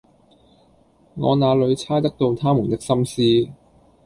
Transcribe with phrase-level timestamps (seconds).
[1.13, 3.21] 我那裏猜得到他們的心思，